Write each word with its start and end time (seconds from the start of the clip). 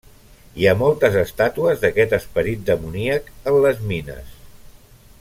Hi 0.61 0.65
ha 0.67 0.71
moltes 0.79 1.17
estàtues 1.19 1.83
d'aquest 1.85 2.15
esperit 2.19 2.65
demoníac 2.71 3.31
en 3.53 3.61
les 3.67 3.87
mines. 3.93 4.35